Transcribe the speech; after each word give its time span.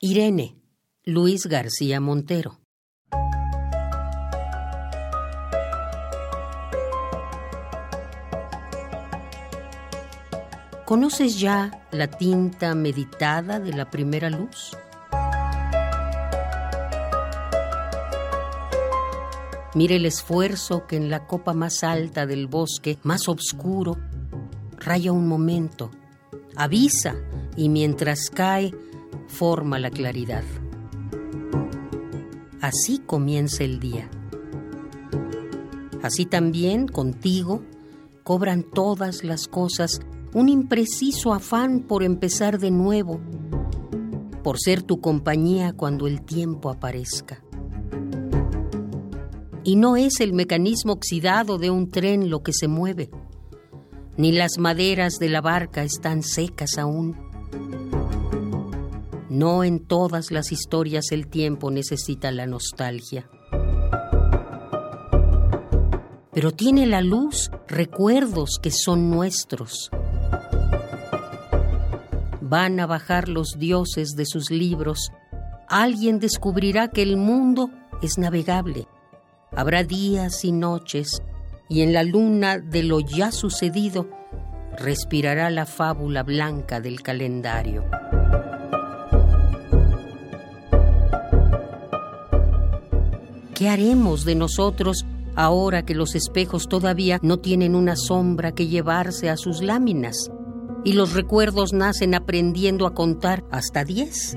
Irene, 0.00 0.56
Luis 1.02 1.46
García 1.46 2.00
Montero. 2.00 2.60
¿Conoces 10.84 11.40
ya 11.40 11.84
la 11.90 12.06
tinta 12.06 12.76
meditada 12.76 13.58
de 13.58 13.72
la 13.72 13.90
primera 13.90 14.30
luz? 14.30 14.76
Mire 19.74 19.96
el 19.96 20.06
esfuerzo 20.06 20.86
que 20.86 20.94
en 20.94 21.10
la 21.10 21.26
copa 21.26 21.54
más 21.54 21.82
alta 21.82 22.24
del 22.24 22.46
bosque, 22.46 22.98
más 23.02 23.28
oscuro, 23.28 23.96
raya 24.76 25.10
un 25.10 25.26
momento, 25.26 25.90
avisa 26.54 27.16
y 27.56 27.68
mientras 27.68 28.30
cae, 28.30 28.72
forma 29.28 29.78
la 29.78 29.90
claridad. 29.90 30.42
Así 32.60 32.98
comienza 32.98 33.62
el 33.62 33.78
día. 33.78 34.10
Así 36.02 36.26
también 36.26 36.88
contigo 36.88 37.62
cobran 38.24 38.62
todas 38.62 39.24
las 39.24 39.46
cosas 39.46 40.00
un 40.34 40.48
impreciso 40.48 41.32
afán 41.32 41.80
por 41.80 42.02
empezar 42.02 42.58
de 42.58 42.70
nuevo, 42.70 43.20
por 44.42 44.58
ser 44.58 44.82
tu 44.82 45.00
compañía 45.00 45.72
cuando 45.72 46.06
el 46.06 46.22
tiempo 46.22 46.70
aparezca. 46.70 47.42
Y 49.64 49.76
no 49.76 49.96
es 49.96 50.20
el 50.20 50.32
mecanismo 50.32 50.94
oxidado 50.94 51.58
de 51.58 51.70
un 51.70 51.90
tren 51.90 52.30
lo 52.30 52.42
que 52.42 52.52
se 52.52 52.68
mueve, 52.68 53.10
ni 54.16 54.32
las 54.32 54.58
maderas 54.58 55.14
de 55.18 55.28
la 55.28 55.40
barca 55.40 55.82
están 55.82 56.22
secas 56.22 56.78
aún. 56.78 57.27
No 59.30 59.62
en 59.62 59.80
todas 59.80 60.30
las 60.30 60.52
historias 60.52 61.12
el 61.12 61.28
tiempo 61.28 61.70
necesita 61.70 62.30
la 62.30 62.46
nostalgia. 62.46 63.28
Pero 66.32 66.52
tiene 66.52 66.86
la 66.86 67.02
luz 67.02 67.50
recuerdos 67.66 68.58
que 68.62 68.70
son 68.70 69.10
nuestros. 69.10 69.90
Van 72.40 72.80
a 72.80 72.86
bajar 72.86 73.28
los 73.28 73.58
dioses 73.58 74.16
de 74.16 74.24
sus 74.24 74.50
libros. 74.50 75.10
Alguien 75.68 76.20
descubrirá 76.20 76.88
que 76.88 77.02
el 77.02 77.18
mundo 77.18 77.70
es 78.00 78.16
navegable. 78.16 78.86
Habrá 79.52 79.84
días 79.84 80.44
y 80.44 80.52
noches 80.52 81.22
y 81.68 81.82
en 81.82 81.92
la 81.92 82.02
luna 82.02 82.58
de 82.58 82.82
lo 82.82 83.00
ya 83.00 83.30
sucedido 83.30 84.08
respirará 84.78 85.50
la 85.50 85.66
fábula 85.66 86.22
blanca 86.22 86.80
del 86.80 87.02
calendario. 87.02 87.84
¿Qué 93.58 93.68
haremos 93.68 94.24
de 94.24 94.36
nosotros 94.36 95.04
ahora 95.34 95.84
que 95.84 95.96
los 95.96 96.14
espejos 96.14 96.68
todavía 96.68 97.18
no 97.22 97.40
tienen 97.40 97.74
una 97.74 97.96
sombra 97.96 98.52
que 98.52 98.68
llevarse 98.68 99.28
a 99.30 99.36
sus 99.36 99.62
láminas 99.62 100.30
y 100.84 100.92
los 100.92 101.12
recuerdos 101.12 101.72
nacen 101.72 102.14
aprendiendo 102.14 102.86
a 102.86 102.94
contar 102.94 103.42
hasta 103.50 103.82
diez? 103.82 104.36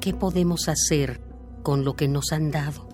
¿Qué 0.00 0.14
podemos 0.14 0.70
hacer 0.70 1.20
con 1.62 1.84
lo 1.84 1.96
que 1.96 2.08
nos 2.08 2.32
han 2.32 2.50
dado? 2.50 2.88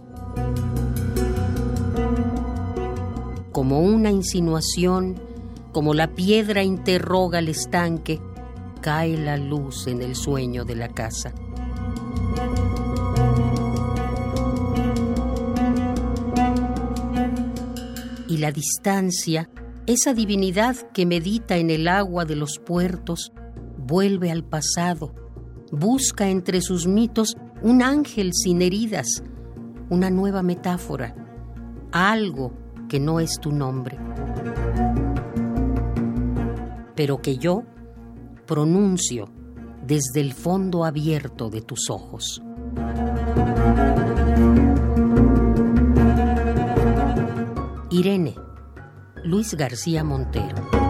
Como 3.52 3.82
una 3.82 4.10
insinuación, 4.10 5.22
como 5.70 5.94
la 5.94 6.08
piedra 6.08 6.64
interroga 6.64 7.38
el 7.38 7.50
estanque, 7.50 8.20
cae 8.80 9.16
la 9.16 9.36
luz 9.36 9.86
en 9.86 10.02
el 10.02 10.16
sueño 10.16 10.64
de 10.64 10.74
la 10.74 10.88
casa. 10.88 11.32
Y 18.32 18.38
la 18.38 18.50
distancia, 18.50 19.50
esa 19.86 20.14
divinidad 20.14 20.74
que 20.94 21.04
medita 21.04 21.58
en 21.58 21.68
el 21.68 21.86
agua 21.86 22.24
de 22.24 22.34
los 22.34 22.58
puertos, 22.58 23.30
vuelve 23.76 24.30
al 24.30 24.42
pasado, 24.42 25.14
busca 25.70 26.30
entre 26.30 26.62
sus 26.62 26.86
mitos 26.86 27.36
un 27.60 27.82
ángel 27.82 28.30
sin 28.32 28.62
heridas, 28.62 29.22
una 29.90 30.08
nueva 30.08 30.42
metáfora, 30.42 31.14
algo 31.92 32.54
que 32.88 32.98
no 33.00 33.20
es 33.20 33.38
tu 33.38 33.52
nombre, 33.52 33.98
pero 36.94 37.20
que 37.20 37.36
yo 37.36 37.64
pronuncio 38.46 39.26
desde 39.86 40.22
el 40.22 40.32
fondo 40.32 40.86
abierto 40.86 41.50
de 41.50 41.60
tus 41.60 41.90
ojos. 41.90 42.42
Irene, 48.02 48.34
Luis 49.22 49.54
García 49.54 50.02
Montero. 50.02 50.81